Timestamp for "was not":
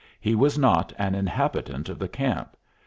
0.33-0.91